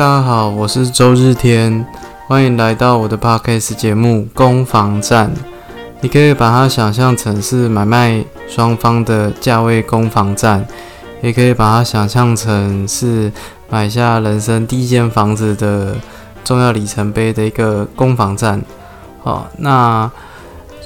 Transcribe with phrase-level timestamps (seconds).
[0.00, 1.84] 大家好，我是周日天，
[2.26, 5.30] 欢迎来到我的 podcast 节目《攻防战》。
[6.00, 10.66] 你可以把它想象成是买卖双方的价位攻防战，
[11.20, 13.30] 也可以把它想象成是
[13.68, 15.94] 买下人生第一间房子的
[16.42, 18.62] 重要里程碑的一个攻防战。
[19.22, 20.10] 好，那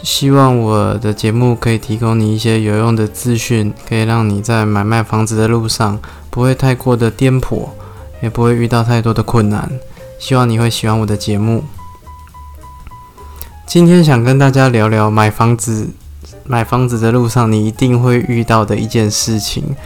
[0.02, 6.00] 希望我的节目可以提供你一些有用的资讯，可以让你在买卖房子的路上
[6.30, 7.68] 不会太过的颠簸，
[8.25, 9.71] 也不会遇到太多的困难。
[10.18, 11.62] 希望你会喜欢我的节目。
[13.67, 15.90] 今天想跟大家聊聊买房子，
[16.45, 19.76] 买房子的路上你一定会遇到的一件事情，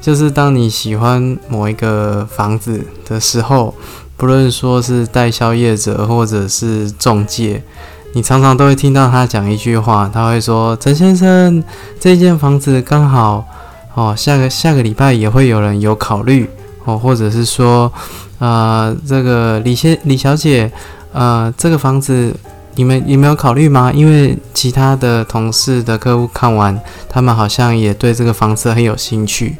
[0.00, 3.74] 就是当你喜欢某一个房子的时候，
[4.16, 7.62] 不论说是代销业者或者是中介，
[8.14, 11.62] 你常常都会听到他讲一句话，他会说：“陈先生，
[12.00, 13.44] 这间房子刚好
[13.92, 16.48] 哦，下个下个礼拜也会有人有考虑
[16.84, 17.92] 哦，或者是说，
[18.38, 20.70] 呃，这个李先李小姐，
[21.12, 22.34] 呃，这个房子。”
[22.76, 23.92] 你们有没有考虑吗？
[23.94, 26.76] 因为其他的同事的客户看完，
[27.08, 29.56] 他们好像也对这个房子很有兴趣。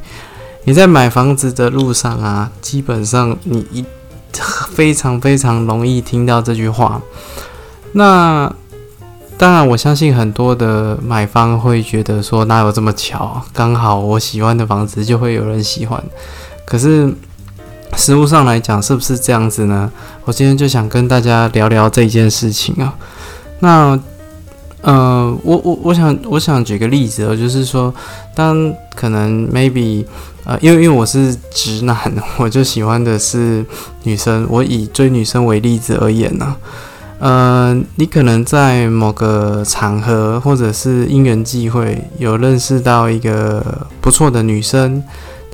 [0.64, 3.84] 你在买房子的路上啊，基本上你一
[4.72, 7.00] 非常非常容易听到这句话。
[7.92, 8.53] 那
[9.38, 13.41] 当然，我相信很多的买方会觉得说，哪有这么巧？
[13.53, 16.03] 刚好我喜欢的房子就会有人喜欢。
[16.65, 17.12] 可是。
[17.97, 19.89] 实物上来讲，是不是这样子呢？
[20.25, 22.93] 我今天就想跟大家聊聊这件事情啊。
[23.61, 23.97] 那，
[24.81, 27.95] 呃，我我我想我想举个例子哦，就是说，
[28.34, 30.05] 当可能 maybe
[30.43, 31.97] 呃，因为因为我是直男，
[32.37, 33.65] 我就喜欢的是
[34.03, 34.45] 女生。
[34.51, 36.56] 我以追女生为例子而言呢，
[37.21, 45.01] 呃，你可能在某个场合或者是因缘际会，有认识到一个不错的女生。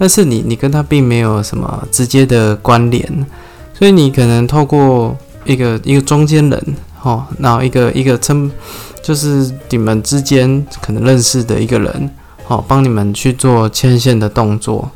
[0.00, 3.26] 但是你你跟他并没有什么直接的关联，
[3.74, 8.50] 所以你可能透过一个一个中间人，哦，然后一个一个称，
[9.02, 12.10] 就是你们之间可能认识的一个人，
[12.48, 14.90] 哦，帮你们去做牵线的动作。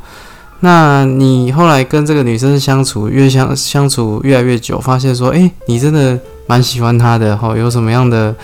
[0.61, 8.35] 那你后来跟这个女生相处越相相处越来越久，发现说，诶，你真的蛮喜欢她的，哦，有什么样的？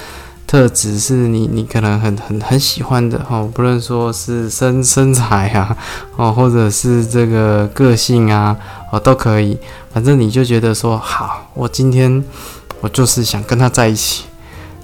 [0.51, 5.77] 特质是你，你可能很很很喜欢的哦，不论说是身身材啊，
[6.17, 8.57] 哦，或者是这个个性啊，
[8.91, 9.57] 哦，都可以。
[9.95, 12.25] 反正你就觉得说好，我今天
[12.81, 14.25] 我就是想跟他在一起。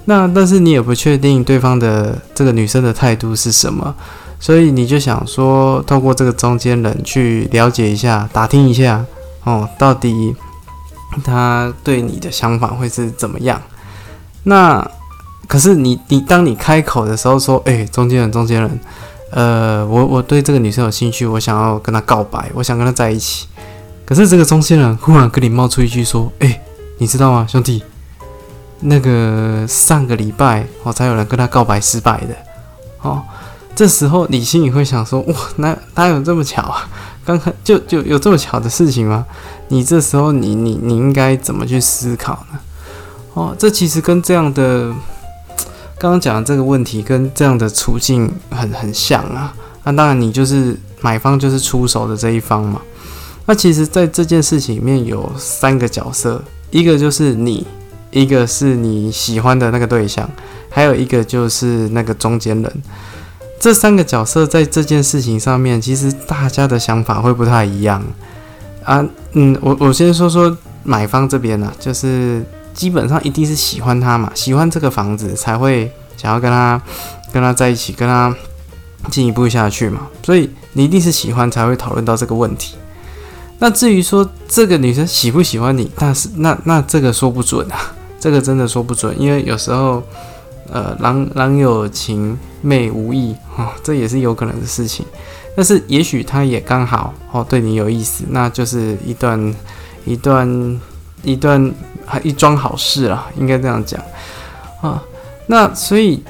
[0.04, 3.93] 那但是你也不确定对方的这个女生的态度是什么，
[4.38, 9.04] 所以你就想说，透过这个中间人去了解一下，打听一下
[9.43, 10.37] 哦，到底
[11.25, 13.60] 他对你的想法会是怎么样？
[14.44, 14.88] 那。
[15.48, 18.80] 可是你你当你开口的时候说，哎，中间人中间人，
[19.30, 23.47] 呃，我我对这个女生有兴趣，我想要跟她告白，我想跟她在一起。
[24.04, 26.60] 可是这个中间人忽然跟你冒出一句说，哎，
[26.98, 27.82] 你知道吗，兄弟，
[28.80, 32.36] 那个上个礼拜我才有人跟她告白失败的，
[33.03, 33.22] 哦，
[33.76, 36.88] 这时候你心里会想说，哇，哪哪有这么巧啊？
[37.24, 39.24] 刚刚就就有这么巧的事情吗？
[39.68, 42.58] 你这时候你你你应该怎么去思考呢？
[43.34, 44.92] 哦，这其实跟这样的。
[45.99, 52.83] 刚刚讲的这个问题跟这样的处境很很像啊，那当然你就是买方就是出手的这一方嘛。
[53.47, 57.67] 那其实，在这件事情里面有三个角色，一个就是你，
[58.11, 60.29] 一个是你喜欢的那个对象，
[60.69, 62.83] 还有一个就是那个中间人。
[63.59, 68.05] 这三个角色在这件事情上面，其实大家的想法会不太一样
[68.84, 69.03] 啊。
[69.33, 72.45] 嗯，我我先说说买方这边呢，就是。
[72.76, 76.81] 基本上一定是喜欢他嘛，喜欢这个房子才会想要跟他
[77.32, 78.32] 跟他在一起，跟他
[79.10, 80.06] 进一步下去嘛。
[80.22, 82.76] 所以你一定是喜欢才会讨论到这个问题。
[83.59, 87.81] 那至于说这个女生喜不喜欢你，但是那那这个说不准啊，
[88.20, 90.03] 这个真的说不准，因为有时候
[90.70, 95.06] 呃郎郎有情妹无意啊，这也是有可能的事情。
[95.56, 99.54] 但是也许她也刚好哦对你有意思，那就是一段
[100.04, 100.80] 一段
[101.22, 101.72] 一段。
[102.06, 104.00] 还一桩好事啦，应该这样讲
[104.80, 105.03] 啊。
[105.48, 106.22] 那所以，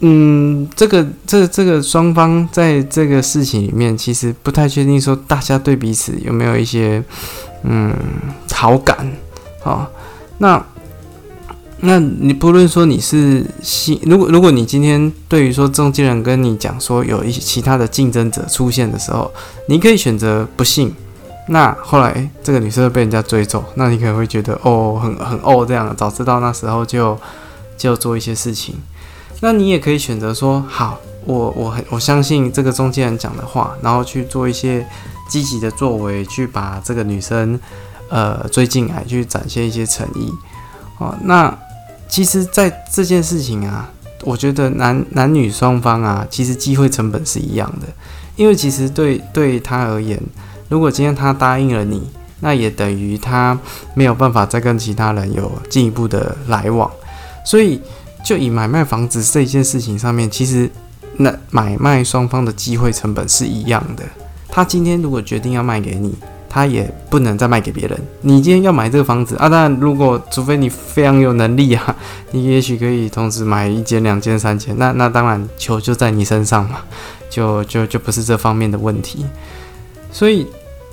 [0.00, 7.02] 嗯，这个、这、这个双方在这个事情里面，其实不太确定说大家对彼此有没有一些
[7.62, 7.94] 嗯
[8.52, 9.10] 好感
[9.64, 9.88] 啊。
[10.38, 10.64] 那
[11.80, 19.32] 那你不论说你是新，如果如果你今天对于说中间人跟你讲说有一些其他的竞争者出现的时候，
[19.66, 20.94] 你可以选择不信。
[21.48, 27.18] 那后来，这个女生被人家追走，那你可能会觉得哦，很很哦这样，早知道那时候就
[27.76, 28.76] 就做一些事情。
[29.40, 34.86] 那你也可以选择说，好，我我很我相信这个中间人讲的话，然后去做一些
[35.28, 37.58] 积极的作为，去把这个女生
[38.10, 40.32] 呃追进来，去展现一些诚意。
[40.98, 41.56] 哦，那
[42.08, 43.88] 其实，在这件事情啊，
[44.24, 47.86] 我觉得男男女双方啊，其实机会成本是一样的，
[48.34, 50.20] 因为其实对对他而言，
[50.68, 52.02] 如果今天他答应了你，
[52.40, 53.58] 那也等于他
[53.94, 56.90] 没有办法再跟其他人有进一步的来往，
[57.44, 57.80] 所以
[58.24, 60.70] 就以买卖房子这件事情上面，其实
[61.16, 64.04] 那买卖双方的机会成本是一样的。
[64.48, 66.14] 他今天如果决定要卖给你。
[66.50, 68.00] 他也不能再卖给别人。
[68.22, 71.94] 你今天要买这个房子啊，当然，如果除非你非常有能力啊，
[72.30, 74.74] 你也许可以同时买一间、两间、三间。
[74.78, 76.78] 那那当然，球就在你身上嘛，
[77.28, 79.26] 就就就不是这方面的问题。
[80.10, 80.46] 所以，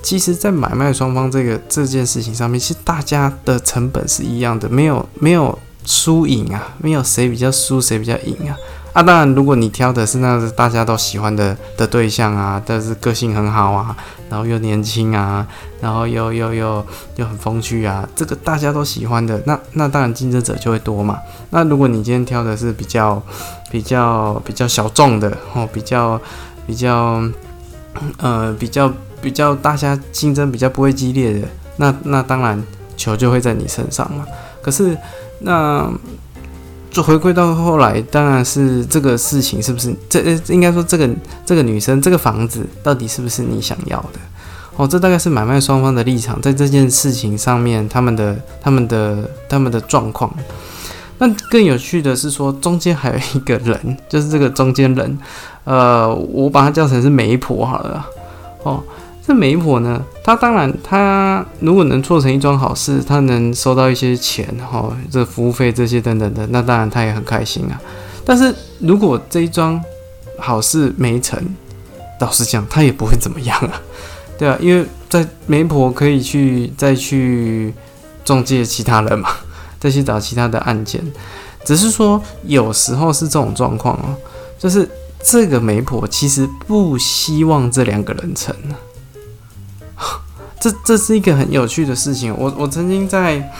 [0.06, 8.54] 其实，在买卖双方这个这件事情上面，其实大家的成本是一样的，没有没有输赢啊，没有谁比较输，谁比较赢啊。
[8.92, 13.96] 啊，当然，如果你挑的是那大家都喜欢的的对象啊，但是个性很好啊，
[14.30, 15.44] 然后又年轻啊，
[15.80, 16.86] 然后又又又
[17.16, 21.18] 又很风趣啊，这个大家都喜欢的，那那当然竞争者就会多嘛。
[21.50, 23.20] 那如果你今天挑的是比较
[23.72, 26.20] 比较比较小众的哦，比较
[26.64, 27.20] 比较
[28.18, 32.62] 呃比较比较大家竞争比较不会激烈的，那那当然
[32.96, 34.26] 球就会在你身上嘛。
[34.62, 34.96] 可是
[35.40, 35.90] 那。
[36.88, 41.06] 就回归到后来，当然是这个事情是不是这应该说这个
[41.44, 44.18] 这个女生这个房子到底是不是你想要的？
[44.76, 50.34] 哦，这大概是买卖双方的立场，在这件事情上面，他们的他们的他们的状况。
[51.18, 55.18] 那更有趣的是说，中间还有一个人，就是这个中间人，
[55.64, 58.06] 呃，我把它叫成是媒婆好了，
[58.62, 58.82] 哦。
[59.26, 67.80] 这媒婆呢，她当然，她如果能做成一桩好事，她能收到一些钱，哈，这服务费这些等等的，那当然她也很开心啊。
[68.24, 69.82] 但是如果这一桩
[70.38, 71.36] 好事没成，
[72.20, 73.82] 老实讲，她也不会怎么样啊，
[74.38, 77.74] 对啊，因为在媒婆可以去再去
[78.24, 79.30] 中介其他人嘛，
[79.80, 81.02] 再去找其他的案件，
[81.64, 84.14] 只是说有时候是这种状况哦，
[84.56, 84.88] 就是
[85.20, 88.54] 这个媒婆其实不希望这两个人成。
[90.58, 93.52] 这这是一个很有趣的事情，我我曾经在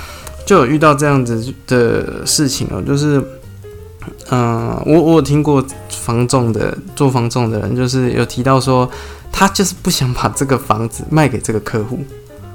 [0.46, 3.22] 就有遇到这样子的事情哦，就是，
[4.31, 8.88] 嗯，我我有听过房仲的做房仲的人，就是有提到说，
[9.31, 11.98] 他就是不想把这个房子卖给这个客户，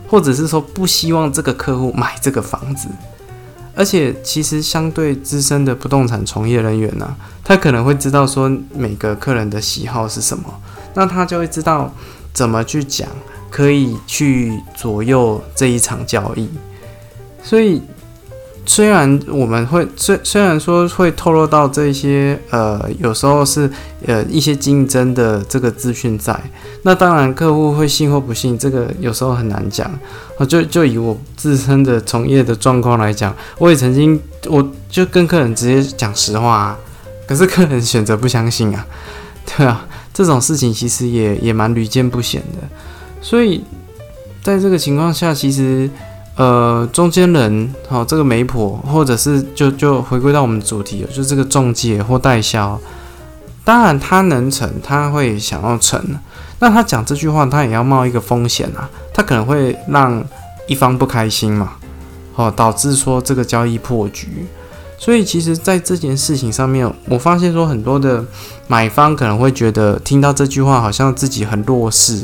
[0.10, 2.88] 或者是说不希望这个客户买这个房子，
[3.76, 10.46] 而且其实相对资深的不动产从业人员呢，他可能会知道说每个客人的喜好是什么，
[10.96, 11.94] 那他就会知道
[12.34, 13.08] 怎么去讲。
[13.52, 16.50] 可以去左右这一场交易，
[17.44, 17.82] 所以
[18.66, 23.70] 虽然我们会虽虽然说会透露到这些呃，有时候是
[24.08, 26.40] 呃一些竞争的这个资讯在，
[26.84, 29.92] 那当然客户会信或不信，这个有时候很难讲。
[30.38, 36.80] 啊，就就以我自身的从业的状况来讲，我也曾经我就跟客人直接讲实话，啊，
[37.28, 38.86] 可是客人选择不相信啊，
[39.46, 42.68] 对啊，这种事情其实也也蛮屡见不鲜的。
[43.22, 43.64] 所以，
[44.42, 45.90] 在这个情况下，其实，
[46.36, 52.80] 呃，中间人，好，这个媒婆，或者是就就回归到我们主题了，就是这个中介或代销，
[53.64, 56.04] 当然他能成，他会想要成，
[56.60, 60.24] 那他讲这句话，他也要冒一个风险啊，他可能会让
[60.68, 61.74] 一方不开心嘛，
[62.36, 64.48] 哦，导致说这个交易破局。
[64.98, 68.24] 所以，其实，在这件事情上面，我发现说很多的
[68.68, 72.24] 买方可能会觉得听到这句话，好像自己很弱势。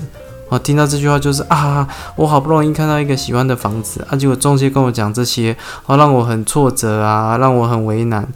[0.50, 8.28] 我听到这句话就是啊，我好不容易看到一个喜欢的房子啊，结果中介跟我讲这些，哦，让我很挫折啊，让我很为难。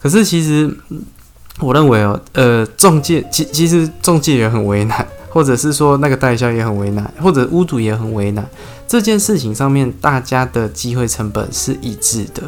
[0.00, 0.68] 可是其实
[1.60, 8.44] 我认为哦，呃，中介其其实中介也很为难，或者是说那个代销也很为难，或者屋主也很为难。
[8.88, 12.42] 这件事情上面大家的机会成本是一致的。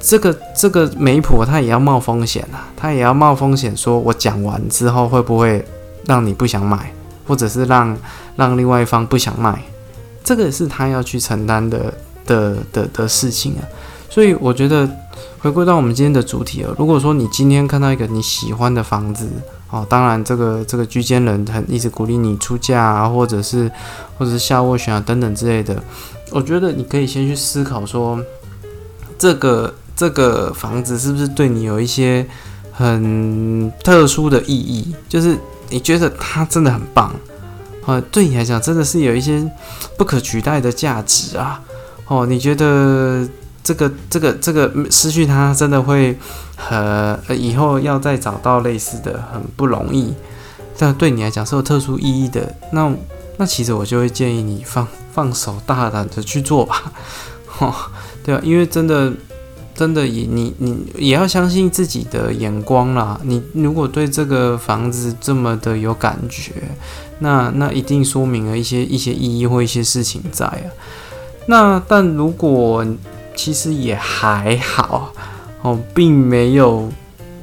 [0.00, 5.64] 这个这个媒婆她也要冒风险啊，她也要冒风险，说我讲完之后会不会
[6.06, 6.92] 让你不想买？
[7.26, 7.96] 或者是让
[8.36, 9.62] 让另外一方不想卖，
[10.22, 11.92] 这个是他要去承担的
[12.26, 13.62] 的的的事情啊。
[14.10, 14.88] 所以我觉得
[15.40, 19.28] 回归到我们今天的主题啊，如果说你今天看到一个你喜欢的房子
[19.70, 23.68] 哦，当然这个这个居间人很一直鼓励你出价啊，或者是
[24.16, 25.82] 或者是下斡旋啊等等之类的，
[26.30, 28.20] 我觉得你可以先去思考说，
[29.18, 32.24] 这个这个房子是不是对你有一些
[32.70, 35.36] 很特殊的意义，就是。
[35.70, 37.14] 你觉得他真的很棒，
[37.86, 39.44] 呃，对你来讲真的是有一些
[39.96, 41.60] 不可取代的价值啊，
[42.06, 43.28] 哦，你觉得
[43.62, 46.16] 这个这个这个失去他真的会
[46.56, 50.14] 很以后要再找到类似的很不容易，
[50.78, 52.92] 但对你来讲是有特殊意义的，那
[53.36, 56.92] 那其实我就会建议你放放手，大胆的去做吧。
[57.58, 57.74] 哦，
[58.22, 59.12] 对啊，因为真的。
[59.74, 63.20] 真的也你你也要相信自己的眼光啦。
[63.24, 66.52] 你如果对这个房子这么的有感觉，
[67.18, 70.68] 那那一定说明了一些一些意义或一些事情在啊。
[71.46, 72.86] 那但如果
[73.34, 75.12] 其实也还好
[75.62, 76.88] 哦，并没有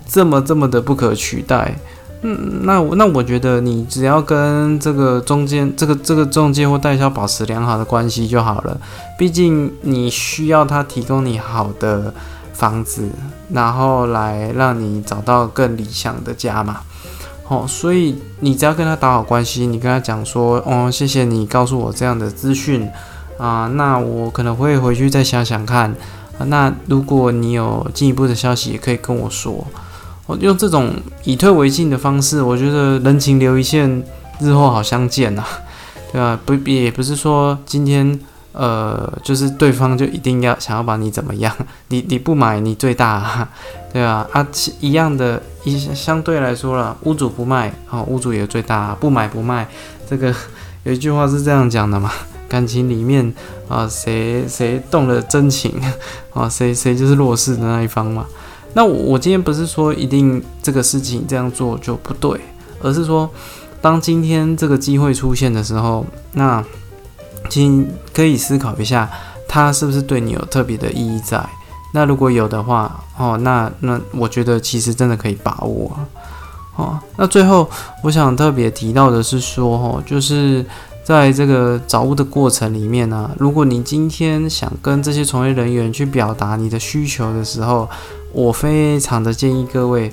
[0.08, 1.76] 这么这么的不可取代。
[2.24, 8.80] 嗯，那我那我觉得你只要跟这个中间这个这个中介或代销保持良好的关系就好了。
[9.18, 12.14] 毕竟你需要他提供你好的
[12.54, 13.10] 房子，
[13.50, 16.82] 然后来让你找到更理想的家嘛。
[17.48, 22.88] 哦，所以你只要跟他打好关系，你跟他讲说，哦，谢谢你告诉我这样的资讯
[23.40, 25.96] 啊，那我可能会回去再想想看。
[26.46, 29.66] 那如果你有进一步的消息，也可以跟我说。
[30.38, 34.04] 用这种以退为进的方式，我觉得人情留一线，
[34.40, 35.44] 日后好相见呐，
[36.12, 36.40] 对吧？
[36.46, 38.20] 不也不是说今天
[38.54, 41.56] 呃，就是对方就一定要想要把你怎么样，
[41.88, 43.48] 你你不买你最大，
[43.94, 44.28] 对吧？
[44.34, 44.46] 啊，
[44.80, 49.68] 一样的，一相对来说了，屋主不卖哦，屋主也最大，不买不卖，
[50.10, 50.36] 这个
[50.84, 52.12] 有一句话是这样讲的嘛，
[52.50, 53.34] 感情里面
[53.70, 55.74] 啊，谁谁动了真情
[56.34, 58.26] 啊，谁谁就是弱势的那一方嘛。
[58.74, 62.40] 那我今天不是说一定这个事情这样做就不对，
[62.82, 63.30] 而是说，
[63.82, 66.64] 当今天这个机会出现的时候，那
[67.50, 69.10] 请可以思考一下，
[69.48, 71.44] 它是不是对你有特别的意义在？
[71.94, 75.92] 那如果有的话，哦，那那我觉得其实真的可以把握
[76.78, 76.98] 哦。
[77.18, 77.70] 那最后
[78.04, 80.66] 我想特别提到的是说，哦，就是
[81.04, 87.90] 在这个找物的过程里面呢，如果你今天想跟这些从业人员去表达你的需求的时候，
[88.34, 90.12] 我非常的建议各位，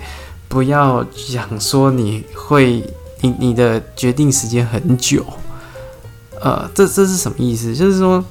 [0.48, 2.84] 不要讲说你会
[3.20, 5.24] 你你的决定时间很久，
[6.40, 7.74] 呃，这这是什么意思？
[7.74, 8.24] 就是说，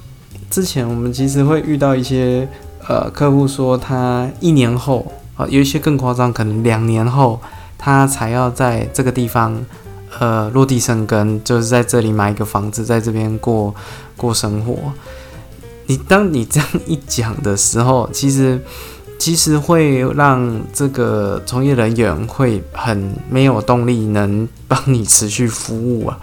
[0.50, 2.48] 之前我们其实会遇到一些
[2.86, 7.40] 呃客户说他一年后啊，有一些更夸张，可能两年后
[7.78, 9.58] 他才要在这个地方
[10.18, 13.74] 呃落地生根，就是在这里买一个房子，在这边过
[14.16, 14.76] 过生活。
[15.86, 18.60] 你当你这样一讲的时候，其实。
[19.18, 26.16] 其实会让这个从业人员会很没有动力，能帮你持续服务啊，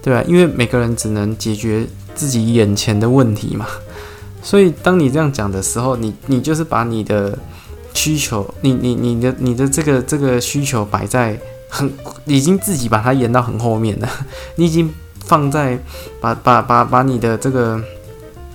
[0.00, 0.22] 对吧？
[0.28, 1.84] 因为每个人只能解决
[2.14, 3.66] 自己眼前的问题嘛。
[4.42, 7.36] 所以当你这样讲的时候，你你就是把你的
[7.92, 11.36] 需求，你你你的你的这个这个需求摆在
[11.68, 11.92] 很
[12.26, 14.08] 已经自己把它延到很后面了，
[14.54, 14.88] 你已经
[15.24, 15.76] 放在
[16.20, 17.82] 把把把把你的这个。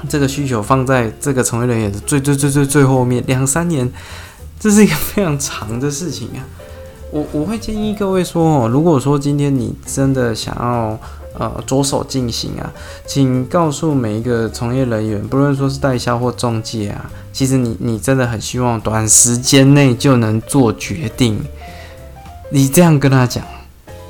[0.10, 3.90] 这个需求放在这个从业人员的最最最最最后面两三年，
[4.60, 6.42] 这是一个非常长的事情啊。
[7.12, 10.98] 我我会建议各位说哦，如果说今天你真的想要
[11.38, 12.72] 呃着手进行啊，
[13.06, 21.44] 请告诉每一个从业人员，不论说是代销或中介啊，其实你你真的很希望短时间内就能做决定。
[22.50, 23.44] 你这样跟他讲，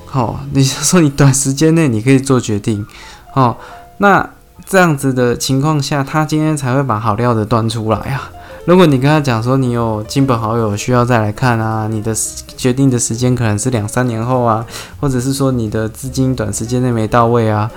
[0.06, 2.86] 好，你就说你短时间内你可以做决定，
[3.34, 3.60] 好，
[3.98, 4.30] 那。
[4.66, 8.32] 这样子的情况下，他今天才会把好料的端出来啊！
[8.66, 12.14] 如果你跟他讲说你有亲朋好友需要再来看啊，你的
[12.56, 14.66] 决定的时间可能是两三年后啊，
[15.00, 17.70] 或者是说你的资金短时间内没到位啊，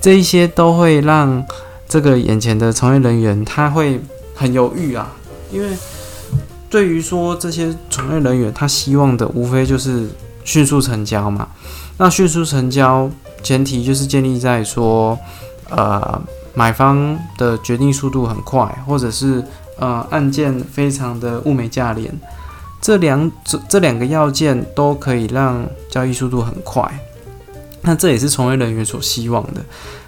[0.00, 1.42] 这一些都会让
[1.88, 4.00] 这个眼前的从业人员他会
[4.34, 5.10] 很犹豫啊，
[5.50, 5.76] 因为
[6.68, 10.06] 对于说这些从业人员，他希望的无非就是
[10.44, 11.48] 迅速成交嘛。
[11.96, 13.10] 那迅速成交
[13.42, 15.18] 前提就是建立在说。
[15.68, 16.22] 呃，
[16.54, 19.44] 买方的决定速度很快，或者是
[19.78, 22.12] 呃案件非常的物美价廉，
[22.80, 26.88] 这两这这两个要件都可以让交易速度很快。
[27.82, 29.60] 那这也是从业人员所希望的。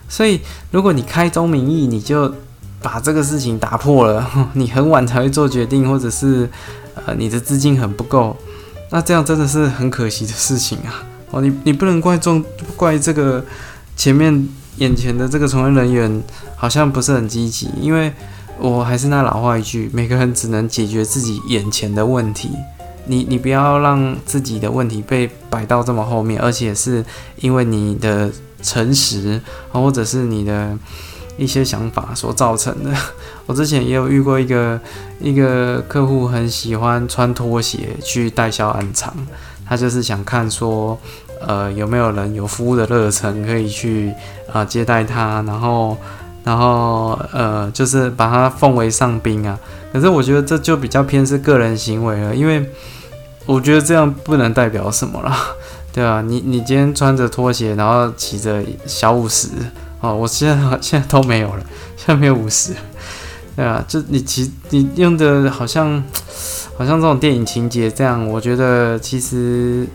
[0.09, 2.33] 所以，如果你开宗明义，你就
[2.81, 4.25] 把这个事情打破了，
[4.55, 6.49] 你很晚才会做决定，或者是
[6.95, 8.37] 呃你的资金很不够，
[8.91, 11.03] 那这样真的是很可惜的事情啊！
[11.33, 12.45] 哦，你你不能怪中
[12.77, 13.45] 怪这个
[13.97, 14.49] 前面。
[14.79, 16.23] 眼前的这个从业人员
[16.57, 18.13] 好像不是很积极，因为
[18.59, 22.51] 我还是那老话一句，每个人只能解决自己眼前的问题。
[23.07, 27.05] 你你不要让自己的问题被摆到这么后面，而且是
[27.37, 28.31] 因为你的
[28.63, 30.77] 诚实或者是你的
[31.37, 32.95] 一些想法所造成的。
[33.47, 34.79] 我之前也有遇过一个
[35.21, 39.15] 一个客户很喜欢穿拖鞋去代销暗场，
[39.67, 40.99] 他就是想看说。
[41.47, 44.13] 呃，有没有人有服务的热忱可以去
[44.53, 45.97] 啊接待他，然后，
[46.45, 49.59] 然后呃，就是把他奉为上宾啊。
[49.93, 52.69] 可是我觉得这就比较偏是个人行为了，因为
[53.47, 55.35] 我觉得这样不能代表什么了，
[55.93, 59.49] 对啊，你你今天穿着拖鞋，然后骑着小五十
[60.01, 61.63] 哦，我现在现在都没有了，
[61.97, 62.73] 现在没有五十，
[63.57, 66.03] 对啊，就你骑你用的好像
[66.77, 69.87] 好像这种电影情节这样，我觉得其实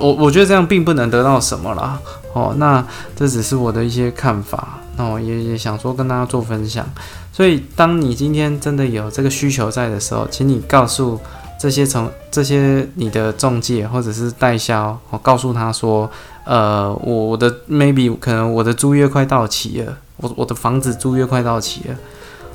[0.00, 1.98] 我我觉得这样并不能得到什么啦。
[2.32, 2.84] 哦，那
[3.16, 6.86] 这只是我的一些看法，那我也也想说跟大家做分享。
[7.32, 11.18] 所以，当你今天真的有这个需求在的时候，请你告诉
[11.58, 16.08] 这些从这些你的中介或者是代销，我告诉他说，
[16.44, 21.94] 呃，我我的 maybe 可能我的租约快到期了，我我的房子租约快到期了，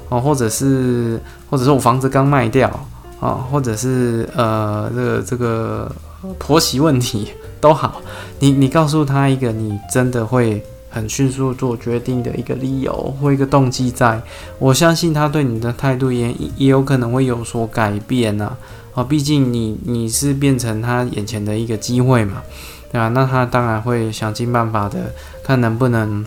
[0.09, 1.19] 哦，或者是
[1.49, 2.69] 或者是我房子刚卖掉，
[3.19, 5.91] 啊，或者是呃这个这个
[6.37, 7.33] 婆媳问题。
[7.61, 8.01] 都好，
[8.39, 14.21] 你你告诉他一个你真的会很迅速做决定的一个理由或一个动机，在
[14.59, 18.51] 我相信他对你的态度也也有可能会有所改变呐。
[18.93, 22.43] 啊，毕竟你你是变成他眼前的一个机会嘛，
[22.91, 23.07] 对吧？
[23.07, 26.25] 那他当然会想尽办法的，看能不能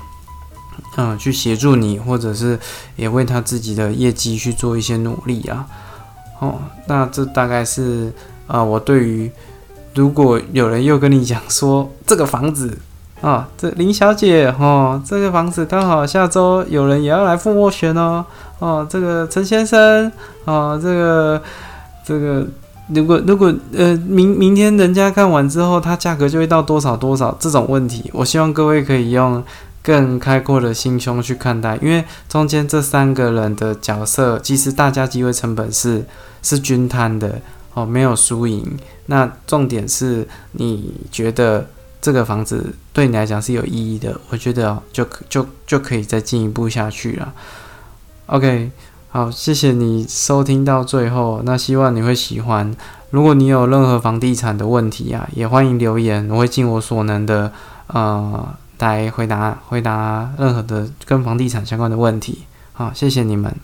[0.96, 2.58] 嗯去协助你，或者是
[2.96, 5.66] 也为他自己的业绩去做一些努力啊。
[6.40, 6.54] 哦，
[6.88, 8.10] 那这大概是
[8.46, 9.30] 啊我对于。
[9.96, 12.78] 如果有人又跟你讲说这个房子
[13.22, 18.24] 啊，这林小姐哈，这个房子刚好下周有人也要来付斡旋哦，
[18.58, 20.12] 哦，这个陈先生
[20.44, 21.42] 啊，这个
[22.04, 22.46] 这个，
[22.94, 29.42] 如果如果呃明明天人家看完之后，它价格就会到多少多少这种问题，我希望各位可以用
[29.82, 36.04] 更开阔的心胸去看待，因为中间这三个人的角色，其实大家机会成本是
[36.42, 37.40] 是均摊的。
[37.76, 38.64] 哦，没有输赢。
[39.04, 41.68] 那重点是，你觉得
[42.00, 47.35] 这个房子对你来讲是有意义的，我觉得就就就可以再进一步下去了。
[48.28, 48.71] OK，
[49.11, 51.42] 好，谢谢你收听到最后。
[51.45, 52.75] 那希望你会喜欢。
[53.11, 57.52] 如果你有任何房地产的问题啊，也欢迎留言，我会尽我所能的
[57.88, 62.47] 呃来回答回答任何的跟房地产相关的问题。
[62.73, 63.54] 好，谢谢你们。